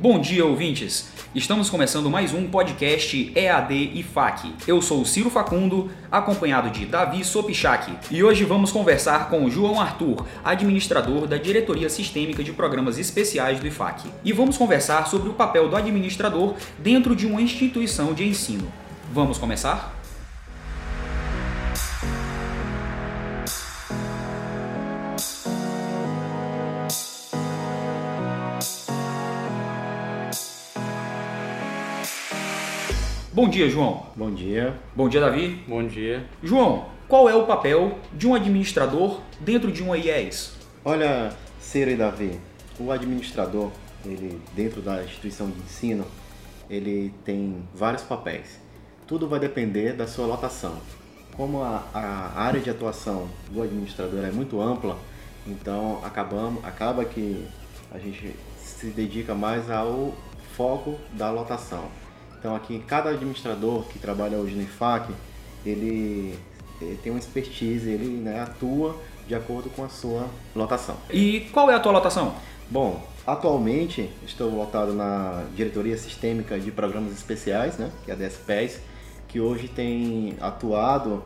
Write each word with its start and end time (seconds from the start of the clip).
Bom 0.00 0.18
dia, 0.18 0.46
ouvintes! 0.46 1.10
Estamos 1.34 1.68
começando 1.68 2.08
mais 2.08 2.32
um 2.32 2.46
podcast 2.46 3.30
EAD 3.36 3.74
e 3.92 4.02
FAC. 4.02 4.50
Eu 4.66 4.80
sou 4.80 5.02
o 5.02 5.04
Ciro 5.04 5.28
Facundo, 5.28 5.90
acompanhado 6.10 6.70
de 6.70 6.86
Davi 6.86 7.22
Sopichak, 7.22 7.92
e 8.10 8.24
hoje 8.24 8.42
vamos 8.46 8.72
conversar 8.72 9.28
com 9.28 9.50
João 9.50 9.78
Arthur, 9.78 10.26
administrador 10.42 11.26
da 11.26 11.36
Diretoria 11.36 11.90
Sistêmica 11.90 12.42
de 12.42 12.50
Programas 12.50 12.96
Especiais 12.96 13.60
do 13.60 13.66
IFAC. 13.66 14.08
E 14.24 14.32
vamos 14.32 14.56
conversar 14.56 15.06
sobre 15.06 15.28
o 15.28 15.34
papel 15.34 15.68
do 15.68 15.76
administrador 15.76 16.54
dentro 16.78 17.14
de 17.14 17.26
uma 17.26 17.42
instituição 17.42 18.14
de 18.14 18.26
ensino. 18.26 18.72
Vamos 19.12 19.36
começar? 19.36 19.99
Bom 33.40 33.48
dia, 33.48 33.70
João. 33.70 34.04
Bom 34.14 34.30
dia. 34.30 34.78
Bom 34.94 35.08
dia, 35.08 35.18
Davi. 35.18 35.64
Bom 35.66 35.82
dia. 35.86 36.26
João, 36.42 36.84
qual 37.08 37.26
é 37.26 37.34
o 37.34 37.46
papel 37.46 37.96
de 38.12 38.28
um 38.28 38.34
administrador 38.34 39.22
dentro 39.40 39.72
de 39.72 39.82
uma 39.82 39.96
IES? 39.96 40.58
Olha, 40.84 41.32
Ciro 41.58 41.90
e 41.90 41.96
Davi, 41.96 42.38
o 42.78 42.92
administrador, 42.92 43.70
ele 44.04 44.38
dentro 44.54 44.82
da 44.82 45.02
instituição 45.02 45.48
de 45.50 45.58
ensino, 45.58 46.04
ele 46.68 47.14
tem 47.24 47.62
vários 47.74 48.02
papéis. 48.02 48.60
Tudo 49.06 49.26
vai 49.26 49.40
depender 49.40 49.94
da 49.94 50.06
sua 50.06 50.26
lotação. 50.26 50.76
Como 51.34 51.62
a, 51.62 51.82
a 51.94 52.42
área 52.42 52.60
de 52.60 52.68
atuação 52.68 53.26
do 53.50 53.62
administrador 53.62 54.22
é 54.22 54.30
muito 54.30 54.60
ampla, 54.60 54.98
então 55.46 55.98
acabamos, 56.04 56.62
acaba 56.62 57.06
que 57.06 57.42
a 57.90 57.98
gente 57.98 58.36
se 58.58 58.88
dedica 58.88 59.34
mais 59.34 59.70
ao 59.70 60.12
foco 60.54 60.98
da 61.14 61.30
lotação. 61.30 61.88
Então 62.40 62.56
aqui 62.56 62.82
cada 62.86 63.10
administrador 63.10 63.84
que 63.84 63.98
trabalha 63.98 64.38
hoje 64.38 64.56
no 64.56 64.62
IFAC, 64.62 65.12
ele, 65.64 66.34
ele 66.80 66.98
tem 67.02 67.12
uma 67.12 67.18
expertise, 67.18 67.88
ele 67.88 68.16
né, 68.16 68.40
atua 68.40 68.98
de 69.28 69.34
acordo 69.34 69.68
com 69.68 69.84
a 69.84 69.90
sua 69.90 70.26
lotação. 70.56 70.96
E 71.10 71.40
qual 71.52 71.70
é 71.70 71.74
a 71.74 71.80
tua 71.80 71.92
lotação? 71.92 72.34
Bom, 72.70 73.06
atualmente 73.26 74.10
estou 74.26 74.50
lotado 74.50 74.94
na 74.94 75.44
Diretoria 75.54 75.98
Sistêmica 75.98 76.58
de 76.58 76.72
Programas 76.72 77.12
Especiais, 77.12 77.76
né, 77.76 77.92
que 78.04 78.10
é 78.10 78.14
a 78.14 78.16
DSPES, 78.16 78.80
que 79.28 79.38
hoje 79.38 79.68
tem 79.68 80.34
atuado 80.40 81.22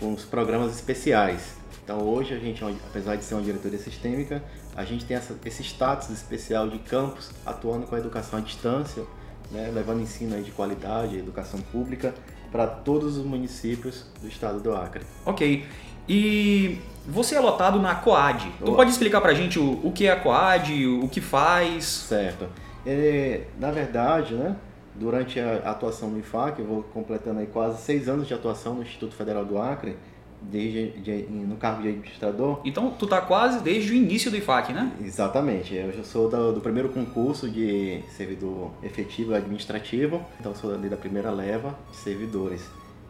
com 0.00 0.12
os 0.12 0.24
programas 0.24 0.74
especiais. 0.74 1.54
Então 1.84 2.00
hoje 2.00 2.34
a 2.34 2.38
gente, 2.38 2.64
apesar 2.90 3.14
de 3.14 3.24
ser 3.24 3.34
uma 3.34 3.42
diretoria 3.42 3.78
sistêmica, 3.78 4.42
a 4.74 4.84
gente 4.84 5.04
tem 5.04 5.16
essa, 5.16 5.36
esse 5.44 5.62
status 5.62 6.10
especial 6.10 6.68
de 6.68 6.80
campus 6.80 7.30
atuando 7.46 7.86
com 7.86 7.94
a 7.94 7.98
educação 7.98 8.40
à 8.40 8.42
distância, 8.42 9.04
né, 9.50 9.70
levando 9.74 10.00
ensino 10.00 10.40
de 10.42 10.50
qualidade, 10.50 11.18
educação 11.18 11.60
pública 11.60 12.14
para 12.50 12.66
todos 12.66 13.16
os 13.16 13.24
municípios 13.24 14.06
do 14.20 14.28
estado 14.28 14.60
do 14.60 14.74
Acre. 14.74 15.02
Ok. 15.24 15.64
E 16.08 16.78
você 17.06 17.34
é 17.34 17.40
lotado 17.40 17.80
na 17.80 17.94
COAD. 17.94 18.52
Tu 18.64 18.72
pode 18.72 18.90
explicar 18.90 19.20
para 19.20 19.32
a 19.32 19.34
gente 19.34 19.58
o, 19.58 19.80
o 19.84 19.92
que 19.92 20.06
é 20.06 20.12
a 20.12 20.20
COAD, 20.20 20.86
o 20.86 21.08
que 21.08 21.20
faz? 21.20 21.84
Certo. 21.84 22.46
É, 22.86 23.42
na 23.58 23.70
verdade, 23.70 24.34
né, 24.34 24.56
durante 24.94 25.40
a 25.40 25.70
atuação 25.70 26.10
no 26.10 26.18
IFAC, 26.18 26.60
eu 26.60 26.66
vou 26.66 26.82
completando 26.82 27.40
aí 27.40 27.46
quase 27.46 27.82
seis 27.82 28.08
anos 28.08 28.26
de 28.26 28.34
atuação 28.34 28.74
no 28.74 28.82
Instituto 28.82 29.14
Federal 29.14 29.44
do 29.44 29.60
Acre, 29.60 29.96
desde 30.42 30.90
de, 31.00 31.22
no 31.30 31.56
cargo 31.56 31.82
de 31.82 31.88
administrador. 31.88 32.60
Então 32.64 32.90
tu 32.90 33.06
tá 33.06 33.20
quase 33.20 33.60
desde 33.60 33.92
o 33.92 33.94
início 33.94 34.30
do 34.30 34.36
IFAC, 34.36 34.72
né? 34.72 34.92
Exatamente. 35.02 35.74
Eu 35.74 35.92
já 35.92 36.04
sou 36.04 36.28
do, 36.28 36.52
do 36.52 36.60
primeiro 36.60 36.88
concurso 36.88 37.48
de 37.48 38.02
servidor 38.16 38.70
efetivo 38.82 39.34
administrativo, 39.34 40.22
então 40.38 40.54
sou 40.54 40.74
ali 40.74 40.88
da 40.88 40.96
primeira 40.96 41.30
leva 41.30 41.76
de 41.90 41.96
servidores 41.96 42.62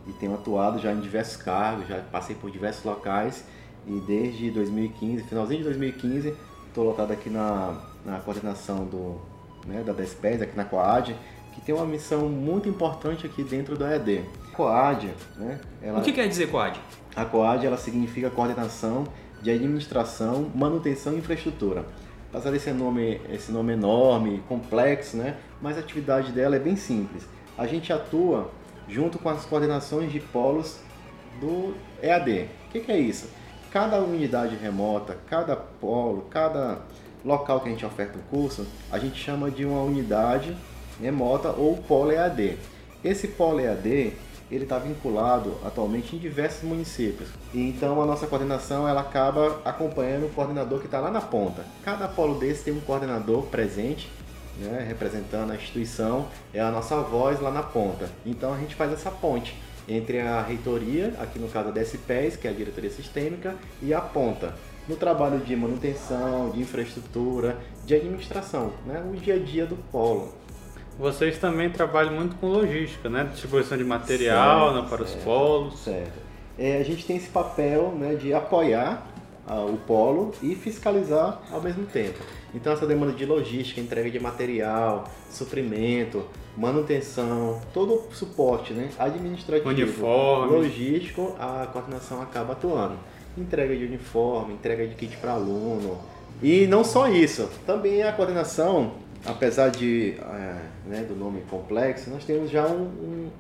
e 0.06 0.12
tenho 0.12 0.34
atuado 0.34 0.78
já 0.78 0.92
em 0.92 1.00
diversos 1.00 1.36
cargos, 1.36 1.88
já 1.88 1.98
passei 1.98 2.37
por 2.37 2.50
diversos 2.50 2.84
locais 2.84 3.44
e 3.87 4.00
desde 4.00 4.50
2015, 4.50 5.25
finalzinho 5.25 5.58
de 5.58 5.64
2015, 5.64 6.34
estou 6.69 6.84
lotado 6.84 7.12
aqui 7.12 7.31
na, 7.31 7.81
na 8.04 8.19
coordenação 8.19 8.84
do, 8.84 9.20
né, 9.66 9.82
da 9.84 9.93
DESPES, 9.93 10.43
aqui 10.43 10.56
na 10.56 10.64
COAD, 10.64 11.16
que 11.56 11.62
tem 11.62 11.75
uma 11.75 11.87
missão 11.87 12.28
muito 12.28 12.69
importante 12.69 13.25
aqui 13.25 13.43
dentro 13.43 13.78
do 13.78 13.84
EAD. 13.87 14.22
COAD, 14.53 15.11
né? 15.39 15.59
Ela... 15.83 15.99
O 15.99 16.03
que 16.03 16.12
quer 16.12 16.28
dizer 16.28 16.50
COAD? 16.50 16.78
A 17.17 17.25
COAD 17.25 17.67
ela 17.67 17.78
significa 17.78 18.28
Coordenação 18.28 19.06
de 19.41 19.50
Administração, 19.50 20.50
Manutenção 20.55 21.15
e 21.15 21.17
Infraestrutura. 21.17 21.87
Apesar 22.31 22.50
desse 22.50 22.71
nome, 22.72 23.22
esse 23.31 23.50
nome 23.50 23.72
enorme, 23.72 24.43
complexo, 24.47 25.17
né? 25.17 25.37
mas 25.62 25.78
a 25.78 25.81
atividade 25.81 26.31
dela 26.31 26.56
é 26.56 26.59
bem 26.59 26.77
simples. 26.77 27.27
A 27.56 27.67
gente 27.67 27.91
atua 27.91 28.50
junto 28.87 29.19
com 29.19 29.31
as 29.31 29.47
coordenações 29.47 30.12
de 30.12 30.21
polos 30.21 30.78
do 31.41 31.75
EAD. 32.03 32.50
O 32.69 32.73
que, 32.73 32.81
que 32.81 32.93
é 32.93 32.99
isso? 32.99 33.31
Cada 33.71 33.99
unidade 34.03 34.56
remota, 34.56 35.17
cada 35.31 35.56
polo, 35.56 36.27
cada 36.28 36.81
local 37.25 37.61
que 37.61 37.69
a 37.69 37.73
gente 37.73 37.87
oferta 37.87 38.19
o 38.19 38.23
curso, 38.25 38.67
a 38.93 38.99
gente 38.99 39.19
chama 39.19 39.50
de 39.50 39.65
uma 39.65 39.81
unidade 39.81 40.55
remota 41.00 41.50
ou 41.50 41.76
polo 41.76 42.12
EAD. 42.12 42.58
Esse 43.04 43.28
polo 43.28 43.60
EAD 43.60 44.14
ele 44.50 44.62
está 44.62 44.78
vinculado 44.78 45.56
atualmente 45.64 46.14
em 46.14 46.18
diversos 46.18 46.62
municípios. 46.62 47.28
E 47.52 47.60
então 47.60 48.00
a 48.00 48.06
nossa 48.06 48.26
coordenação 48.26 48.86
ela 48.86 49.00
acaba 49.00 49.60
acompanhando 49.64 50.26
o 50.26 50.30
coordenador 50.30 50.78
que 50.78 50.86
está 50.86 51.00
lá 51.00 51.10
na 51.10 51.20
ponta. 51.20 51.64
Cada 51.84 52.06
polo 52.06 52.38
desse 52.38 52.64
tem 52.64 52.72
um 52.72 52.80
coordenador 52.80 53.42
presente, 53.44 54.08
né, 54.58 54.84
representando 54.86 55.50
a 55.50 55.56
instituição, 55.56 56.28
é 56.54 56.60
a 56.60 56.70
nossa 56.70 56.96
voz 57.00 57.40
lá 57.40 57.50
na 57.50 57.62
ponta. 57.62 58.08
Então 58.24 58.54
a 58.54 58.58
gente 58.58 58.74
faz 58.74 58.92
essa 58.92 59.10
ponte 59.10 59.56
entre 59.88 60.20
a 60.20 60.42
reitoria, 60.42 61.14
aqui 61.18 61.38
no 61.38 61.48
caso 61.48 61.68
a 61.68 61.72
DSPES, 61.72 62.36
que 62.36 62.48
é 62.48 62.50
a 62.50 62.54
diretoria 62.54 62.90
sistêmica, 62.90 63.54
e 63.80 63.94
a 63.94 64.00
ponta. 64.00 64.54
No 64.88 64.96
trabalho 64.96 65.40
de 65.40 65.54
manutenção, 65.54 66.50
de 66.50 66.60
infraestrutura, 66.60 67.58
de 67.84 67.94
administração, 67.94 68.72
né, 68.84 69.04
o 69.12 69.16
dia 69.16 69.34
a 69.34 69.38
dia 69.38 69.66
do 69.66 69.76
polo. 69.90 70.32
Vocês 70.98 71.38
também 71.38 71.68
trabalham 71.68 72.14
muito 72.14 72.36
com 72.36 72.48
logística, 72.48 73.08
né? 73.08 73.24
Distribuição 73.24 73.76
de 73.76 73.84
material 73.84 74.72
certo, 74.72 74.82
né, 74.82 74.88
para 74.88 75.06
certo, 75.06 75.18
os 75.18 75.24
polos. 75.24 75.78
Certo. 75.80 76.26
É, 76.58 76.78
a 76.78 76.82
gente 76.82 77.04
tem 77.04 77.16
esse 77.16 77.28
papel 77.28 77.92
né, 77.92 78.14
de 78.14 78.32
apoiar 78.32 79.06
uh, 79.46 79.70
o 79.70 79.76
polo 79.76 80.32
e 80.42 80.54
fiscalizar 80.54 81.40
ao 81.50 81.60
mesmo 81.60 81.84
tempo. 81.86 82.18
Então 82.54 82.72
essa 82.72 82.86
demanda 82.86 83.12
de 83.12 83.26
logística, 83.26 83.78
entrega 83.78 84.10
de 84.10 84.18
material, 84.18 85.04
suprimento, 85.30 86.24
manutenção, 86.56 87.60
todo 87.74 87.94
o 87.94 88.14
suporte 88.14 88.72
né, 88.72 88.88
administrativo, 88.98 89.68
uniforme. 89.68 90.56
logístico, 90.56 91.36
a 91.38 91.66
coordenação 91.70 92.22
acaba 92.22 92.54
atuando. 92.54 92.96
Entrega 93.36 93.76
de 93.76 93.84
uniforme, 93.84 94.54
entrega 94.54 94.86
de 94.86 94.94
kit 94.94 95.14
para 95.18 95.32
aluno. 95.32 95.98
E 96.42 96.66
não 96.66 96.82
só 96.82 97.08
isso, 97.08 97.50
também 97.66 98.02
a 98.02 98.12
coordenação 98.12 98.92
apesar 99.25 99.71
de 99.71 100.15
é, 100.19 100.60
né, 100.87 101.03
do 101.09 101.15
nome 101.15 101.43
complexo, 101.43 102.10
nós 102.10 102.25
temos 102.25 102.50
já 102.50 102.66
um, 102.66 102.84
um, 102.84 103.31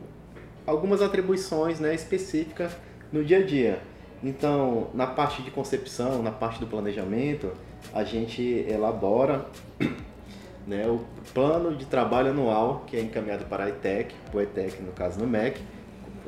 algumas 0.66 1.02
atribuições 1.02 1.80
né, 1.80 1.94
específicas 1.94 2.72
no 3.12 3.24
dia 3.24 3.38
a 3.38 3.42
dia. 3.42 3.80
Então, 4.22 4.88
na 4.94 5.06
parte 5.06 5.42
de 5.42 5.50
concepção, 5.50 6.22
na 6.22 6.32
parte 6.32 6.58
do 6.58 6.66
planejamento, 6.66 7.52
a 7.92 8.02
gente 8.02 8.42
elabora 8.68 9.46
né, 10.66 10.86
o 10.88 11.04
plano 11.32 11.76
de 11.76 11.84
trabalho 11.84 12.30
anual 12.30 12.84
que 12.86 12.96
é 12.96 13.00
encaminhado 13.00 13.44
para 13.44 13.64
a 13.64 13.68
ITEC, 13.68 14.14
o 14.32 14.40
ETEC 14.40 14.82
no 14.82 14.92
caso 14.92 15.20
no 15.20 15.26
MEC, 15.26 15.60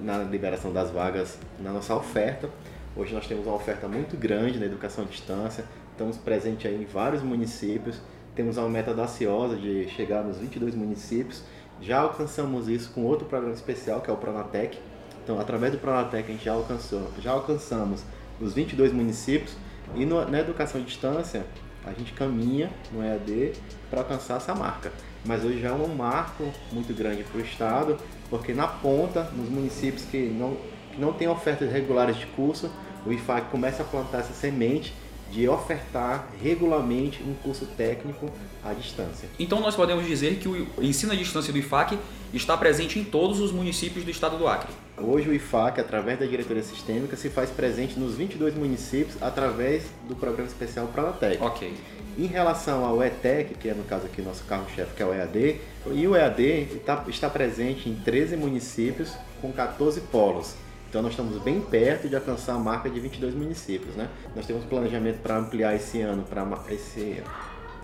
na 0.00 0.18
liberação 0.18 0.72
das 0.72 0.90
vagas 0.90 1.38
na 1.58 1.72
nossa 1.72 1.94
oferta. 1.94 2.48
Hoje 2.96 3.14
nós 3.14 3.26
temos 3.26 3.46
uma 3.46 3.56
oferta 3.56 3.88
muito 3.88 4.16
grande 4.16 4.58
na 4.58 4.66
educação 4.66 5.04
à 5.04 5.06
distância, 5.06 5.64
estamos 5.92 6.16
presentes 6.16 6.70
em 6.70 6.84
vários 6.84 7.22
municípios, 7.22 8.00
temos 8.38 8.56
uma 8.56 8.68
meta 8.68 8.92
audaciosa 8.92 9.56
de 9.56 9.88
chegar 9.88 10.22
nos 10.22 10.38
22 10.38 10.72
municípios. 10.76 11.42
Já 11.80 11.98
alcançamos 11.98 12.68
isso 12.68 12.92
com 12.92 13.02
outro 13.02 13.26
programa 13.26 13.52
especial, 13.52 14.00
que 14.00 14.08
é 14.08 14.12
o 14.12 14.16
Pronatec. 14.16 14.78
Então, 15.24 15.40
através 15.40 15.72
do 15.72 15.78
Pronatec, 15.78 16.30
a 16.30 16.32
gente 16.32 16.44
já, 16.44 16.52
alcançou, 16.52 17.10
já 17.20 17.32
alcançamos 17.32 18.04
os 18.40 18.54
22 18.54 18.92
municípios. 18.92 19.56
E 19.96 20.06
no, 20.06 20.24
na 20.30 20.38
educação 20.38 20.80
à 20.80 20.84
distância, 20.84 21.44
a 21.84 21.92
gente 21.92 22.12
caminha 22.12 22.70
no 22.92 23.02
EAD 23.02 23.54
para 23.90 24.02
alcançar 24.02 24.36
essa 24.36 24.54
marca. 24.54 24.92
Mas 25.24 25.44
hoje 25.44 25.60
já 25.60 25.70
é 25.70 25.72
um 25.72 25.92
marco 25.92 26.44
muito 26.70 26.94
grande 26.94 27.24
para 27.24 27.38
o 27.38 27.40
Estado, 27.40 27.98
porque 28.30 28.54
na 28.54 28.68
ponta, 28.68 29.24
nos 29.32 29.48
municípios 29.48 30.04
que 30.04 30.28
não, 30.28 30.56
que 30.92 31.00
não 31.00 31.12
têm 31.12 31.26
ofertas 31.26 31.72
regulares 31.72 32.16
de 32.16 32.26
curso, 32.26 32.70
o 33.04 33.12
IFAC 33.12 33.50
começa 33.50 33.82
a 33.82 33.84
plantar 33.84 34.20
essa 34.20 34.32
semente 34.32 34.94
de 35.30 35.48
ofertar 35.48 36.28
regularmente 36.42 37.22
um 37.22 37.34
curso 37.34 37.66
técnico 37.66 38.30
à 38.64 38.72
distância. 38.72 39.28
Então 39.38 39.60
nós 39.60 39.76
podemos 39.76 40.06
dizer 40.06 40.36
que 40.36 40.48
o 40.48 40.66
ensino 40.80 41.12
à 41.12 41.16
distância 41.16 41.52
do 41.52 41.58
IFAC 41.58 41.98
está 42.32 42.56
presente 42.56 42.98
em 42.98 43.04
todos 43.04 43.40
os 43.40 43.52
municípios 43.52 44.04
do 44.04 44.10
estado 44.10 44.36
do 44.36 44.46
Acre. 44.46 44.72
Hoje 44.96 45.28
o 45.28 45.34
IFAC, 45.34 45.80
através 45.80 46.18
da 46.18 46.26
diretoria 46.26 46.62
sistêmica, 46.62 47.16
se 47.16 47.28
faz 47.28 47.50
presente 47.50 47.98
nos 47.98 48.16
22 48.16 48.54
municípios 48.54 49.16
através 49.22 49.84
do 50.08 50.16
programa 50.16 50.48
especial 50.48 50.88
Pronatec. 50.88 51.42
Ok. 51.42 51.72
Em 52.18 52.26
relação 52.26 52.84
ao 52.84 53.00
ETEC, 53.00 53.54
que 53.54 53.68
é 53.68 53.74
no 53.74 53.84
caso 53.84 54.06
aqui 54.06 54.20
nosso 54.20 54.42
carro-chefe, 54.44 54.92
que 54.96 55.02
é 55.02 55.06
o 55.06 55.14
EAD, 55.14 55.60
e 55.92 56.08
o 56.08 56.16
EAD 56.16 56.80
tá, 56.84 57.04
está 57.06 57.30
presente 57.30 57.88
em 57.88 57.94
13 57.94 58.36
municípios 58.36 59.12
com 59.40 59.52
14 59.52 60.00
polos. 60.00 60.54
Então 60.88 61.02
nós 61.02 61.12
estamos 61.12 61.40
bem 61.42 61.60
perto 61.60 62.08
de 62.08 62.16
alcançar 62.16 62.54
a 62.54 62.58
marca 62.58 62.88
de 62.88 62.98
22 62.98 63.34
municípios, 63.34 63.94
né? 63.94 64.08
Nós 64.34 64.46
temos 64.46 64.64
planejamento 64.64 65.20
para 65.20 65.36
ampliar 65.36 65.74
esse 65.74 66.00
ano, 66.00 66.22
para 66.22 66.46
esse 66.70 67.22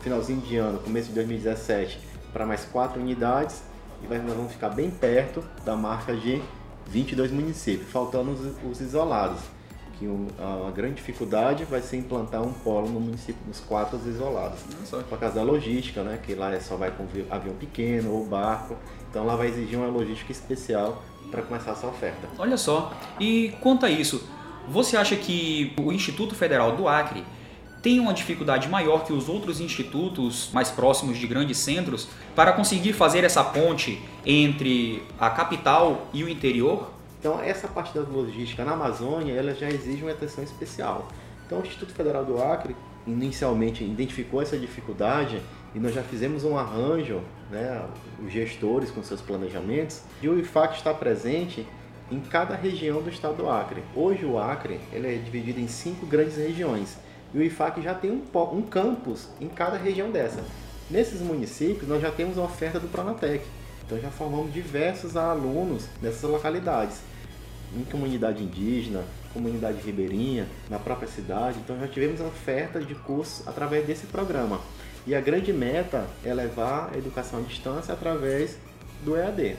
finalzinho 0.01 0.41
de 0.41 0.57
ano, 0.57 0.79
começo 0.79 1.09
de 1.09 1.15
2017, 1.15 2.01
para 2.33 2.47
mais 2.47 2.65
quatro 2.65 3.01
unidades 3.01 3.63
e 4.03 4.07
nós 4.07 4.37
vamos 4.37 4.53
ficar 4.53 4.71
bem 4.71 4.91
perto 4.91 5.43
da 5.65 5.77
marca 5.77 6.15
de 6.15 6.43
22 6.87 7.31
municípios, 7.31 7.91
faltando 7.91 8.33
os, 8.33 8.53
os 8.71 8.81
isolados. 8.81 9.41
Que 9.99 10.07
um, 10.07 10.27
a 10.67 10.71
grande 10.73 10.97
dificuldade 10.97 11.65
vai 11.65 11.81
ser 11.81 11.99
implantar 11.99 12.43
um 12.43 12.53
polo 12.53 12.89
no 12.89 12.99
município 12.99 13.41
nos 13.47 13.61
quatro 13.61 13.99
isolados. 14.09 14.59
Por 15.09 15.19
causa 15.19 15.37
da 15.37 15.43
logística, 15.43 16.03
né? 16.03 16.19
Que 16.21 16.35
lá 16.35 16.53
é 16.53 16.59
só 16.59 16.77
vai 16.77 16.91
com 16.91 17.07
avião 17.31 17.55
pequeno 17.55 18.13
ou 18.13 18.27
barco. 18.27 18.77
Então 19.09 19.25
lá 19.25 19.37
vai 19.37 19.49
exigir 19.49 19.79
uma 19.79 19.87
logística 19.87 20.33
especial 20.33 21.03
para 21.35 21.43
começar 21.43 21.73
essa 21.73 21.87
oferta. 21.87 22.29
Olha 22.39 22.57
só. 22.57 22.93
E 23.19 23.53
quanto 23.61 23.85
a 23.85 23.91
isso, 23.91 24.27
você 24.69 24.97
acha 24.97 25.17
que 25.17 25.75
o 25.77 25.93
Instituto 25.93 26.35
Federal 26.35 26.77
do 26.77 26.89
Acre 26.89 27.25
tem 27.83 28.01
uma 28.01 28.15
dificuldade 28.15 28.69
maior 28.69 29.05
que 29.05 29.13
os 29.13 29.29
outros 29.29 29.61
institutos 29.61 30.49
mais 30.53 30.71
próximos 30.71 31.19
de 31.19 31.27
grandes 31.27 31.59
centros 31.59 32.09
para 32.35 32.53
conseguir 32.53 32.95
fazer 32.95 33.25
essa 33.25 33.45
ponte 33.45 34.01
entre 34.25 35.03
a 35.19 35.29
capital 35.29 36.07
e 36.15 36.25
o 36.25 36.29
interior? 36.29 36.91
Então, 37.19 37.41
essa 37.43 37.69
parte 37.69 37.93
da 37.93 38.01
logística 38.01 38.65
na 38.65 38.73
Amazônia, 38.73 39.33
ela 39.33 39.55
já 39.55 39.69
exige 39.69 40.03
uma 40.03 40.13
atenção 40.13 40.45
especial. 40.45 41.09
Então, 41.47 41.59
o 41.59 41.63
Instituto 41.63 41.93
Federal 41.93 42.25
do 42.25 42.43
Acre 42.43 42.75
inicialmente 43.07 43.85
identificou 43.85 44.41
essa 44.41 44.57
dificuldade 44.57 45.43
e 45.75 45.81
nós 45.81 45.95
já 45.95 46.03
fizemos 46.03 46.45
um 46.45 46.57
arranjo, 46.57 47.21
né, 47.51 47.85
os 48.25 48.33
gestores 48.33 48.91
com 48.91 49.03
seus 49.03 49.21
planejamentos, 49.21 50.03
e 50.23 50.29
o 50.29 50.39
IFAC 50.39 50.77
está 50.77 50.95
presente 50.95 51.67
em 52.11 52.21
cada 52.21 52.55
região 52.55 53.03
do 53.03 53.11
estado 53.11 53.37
do 53.37 53.49
Acre. 53.49 53.83
Hoje 53.95 54.25
o 54.25 54.39
Acre 54.39 54.79
ele 54.93 55.15
é 55.15 55.19
dividido 55.19 55.61
em 55.61 55.69
cinco 55.69 56.07
grandes 56.07 56.37
regiões 56.37 56.97
e 57.35 57.39
o 57.39 57.43
IFAC 57.43 57.83
já 57.83 57.93
tem 57.93 58.11
um, 58.11 58.23
um 58.53 58.63
campus 58.63 59.29
em 59.41 59.49
cada 59.49 59.77
região 59.77 60.11
dessa. 60.11 60.45
Nesses 60.89 61.21
municípios, 61.21 61.89
nós 61.89 62.01
já 62.01 62.11
temos 62.11 62.39
a 62.39 62.43
oferta 62.43 62.79
do 62.79 62.87
Pronatec. 62.87 63.45
Então 63.85 63.99
já 63.99 64.11
formamos 64.11 64.53
diversos 64.53 65.17
alunos 65.17 65.87
nessas 66.01 66.31
localidades. 66.31 67.01
Em 67.77 67.83
comunidade 67.85 68.43
indígena, 68.43 69.03
comunidade 69.33 69.81
ribeirinha, 69.81 70.47
na 70.71 70.79
própria 70.79 71.09
cidade. 71.09 71.59
Então 71.59 71.79
já 71.81 71.89
tivemos 71.89 72.21
oferta 72.21 72.81
de 72.81 72.95
cursos 72.95 73.47
através 73.49 73.85
desse 73.85 74.07
programa. 74.07 74.61
E 75.07 75.15
a 75.15 75.21
grande 75.21 75.53
meta 75.53 76.07
é 76.25 76.33
levar 76.33 76.91
a 76.95 76.97
educação 76.97 77.41
à 77.41 77.43
distância 77.43 77.93
através 77.93 78.57
do 79.05 79.15
EAD. 79.17 79.57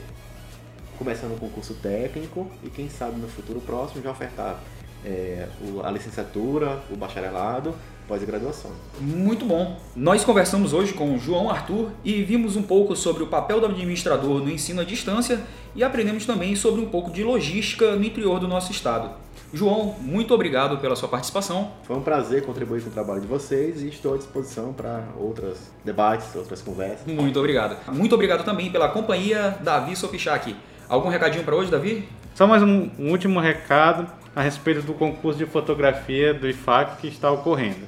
Começando 0.98 1.38
com 1.38 1.46
o 1.46 1.50
curso 1.50 1.74
técnico 1.74 2.50
e 2.64 2.70
quem 2.70 2.88
sabe 2.88 3.20
no 3.20 3.28
futuro 3.28 3.60
próximo 3.60 4.02
já 4.02 4.10
ofertar 4.10 4.58
é, 5.04 5.46
a 5.84 5.90
licenciatura, 5.90 6.82
o 6.90 6.96
bacharelado, 6.96 7.76
pós-graduação. 8.08 8.72
Muito 9.00 9.44
bom. 9.44 9.78
Nós 9.94 10.24
conversamos 10.24 10.72
hoje 10.72 10.92
com 10.92 11.16
João 11.16 11.48
Arthur 11.48 11.90
e 12.04 12.24
vimos 12.24 12.56
um 12.56 12.62
pouco 12.62 12.96
sobre 12.96 13.22
o 13.22 13.28
papel 13.28 13.60
do 13.60 13.66
administrador 13.66 14.42
no 14.42 14.50
ensino 14.50 14.80
à 14.80 14.84
distância 14.84 15.40
e 15.76 15.84
aprendemos 15.84 16.26
também 16.26 16.56
sobre 16.56 16.80
um 16.80 16.88
pouco 16.88 17.12
de 17.12 17.22
logística 17.22 17.94
no 17.94 18.04
interior 18.04 18.40
do 18.40 18.48
nosso 18.48 18.72
estado. 18.72 19.25
João, 19.52 19.94
muito 20.00 20.34
obrigado 20.34 20.78
pela 20.78 20.96
sua 20.96 21.08
participação. 21.08 21.72
Foi 21.84 21.96
um 21.96 22.02
prazer 22.02 22.44
contribuir 22.44 22.82
com 22.82 22.90
o 22.90 22.92
trabalho 22.92 23.20
de 23.20 23.26
vocês 23.26 23.82
e 23.82 23.88
estou 23.88 24.14
à 24.14 24.16
disposição 24.16 24.72
para 24.72 25.04
outros 25.16 25.70
debates, 25.84 26.34
outras 26.34 26.60
conversas. 26.60 27.06
Muito 27.06 27.38
obrigado. 27.38 27.76
Muito 27.92 28.14
obrigado 28.14 28.44
também 28.44 28.70
pela 28.70 28.88
companhia, 28.88 29.56
Davi 29.62 29.94
Sopichak. 29.94 30.56
Algum 30.88 31.08
recadinho 31.08 31.44
para 31.44 31.54
hoje, 31.54 31.70
Davi? 31.70 32.08
Só 32.34 32.46
mais 32.46 32.62
um, 32.62 32.90
um 32.98 33.10
último 33.10 33.40
recado 33.40 34.06
a 34.34 34.42
respeito 34.42 34.82
do 34.82 34.92
concurso 34.92 35.38
de 35.38 35.46
fotografia 35.46 36.34
do 36.34 36.48
IFAC 36.48 37.00
que 37.00 37.08
está 37.08 37.30
ocorrendo. 37.30 37.86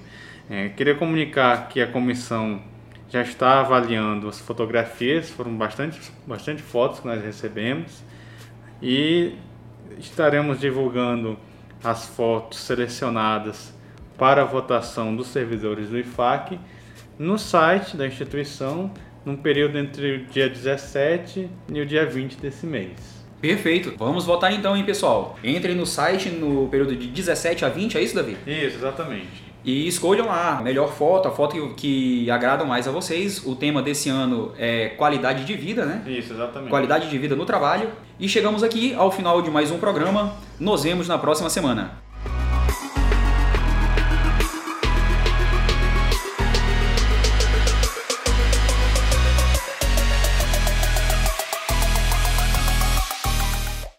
É, 0.49 0.70
queria 0.70 0.94
comunicar 0.94 1.69
que 1.69 1.81
a 1.81 1.87
comissão 1.87 2.62
já 3.11 3.20
está 3.22 3.61
avaliando 3.61 4.28
as 4.28 4.38
fotografias, 4.38 5.28
foram 5.31 5.54
bastante, 5.56 6.00
bastante 6.26 6.62
fotos 6.62 7.00
que 7.00 7.06
nós 7.06 7.22
recebemos 7.22 8.02
e 8.82 9.34
estaremos 9.99 10.61
divulgando 10.61 11.38
as 11.82 12.06
fotos 12.06 12.58
selecionadas 12.58 13.73
para 14.17 14.43
a 14.43 14.44
votação 14.44 15.14
dos 15.14 15.29
servidores 15.29 15.88
do 15.88 15.99
IFAC 15.99 16.58
no 17.19 17.38
site 17.38 17.96
da 17.96 18.06
instituição 18.06 18.90
num 19.25 19.37
período 19.37 19.79
entre 19.79 20.17
o 20.17 20.26
dia 20.26 20.49
17 20.49 21.49
e 21.73 21.81
o 21.81 21.87
dia 21.87 22.06
20 22.06 22.37
desse 22.37 22.67
mês. 22.67 23.19
Perfeito. 23.40 23.94
Vamos 23.96 24.25
votar 24.25 24.52
então, 24.52 24.76
hein, 24.76 24.85
pessoal? 24.85 25.38
Entrem 25.44 25.75
no 25.75 25.87
site 25.87 26.29
no 26.29 26.69
período 26.69 26.96
de 26.96 27.06
17 27.06 27.64
a 27.64 27.69
20, 27.69 27.96
é 27.96 28.02
isso, 28.02 28.14
Davi? 28.14 28.37
Isso, 28.46 28.76
exatamente. 28.79 29.47
E 29.68 29.86
escolham 29.86 30.24
lá 30.24 30.56
a 30.56 30.62
melhor 30.62 30.90
foto, 30.90 31.28
a 31.28 31.30
foto 31.30 31.54
que, 31.54 31.74
que 31.74 32.30
agrada 32.30 32.64
mais 32.64 32.88
a 32.88 32.90
vocês. 32.90 33.44
O 33.44 33.54
tema 33.54 33.82
desse 33.82 34.08
ano 34.08 34.50
é 34.56 34.88
qualidade 34.96 35.44
de 35.44 35.54
vida, 35.54 35.84
né? 35.84 36.02
Isso, 36.06 36.32
exatamente. 36.32 36.70
Qualidade 36.70 37.10
de 37.10 37.18
vida 37.18 37.36
no 37.36 37.44
trabalho. 37.44 37.90
E 38.18 38.26
chegamos 38.26 38.62
aqui 38.62 38.94
ao 38.94 39.12
final 39.12 39.42
de 39.42 39.50
mais 39.50 39.70
um 39.70 39.76
programa. 39.76 40.32
Nos 40.58 40.84
vemos 40.84 41.06
na 41.06 41.18
próxima 41.18 41.50
semana. 41.50 42.00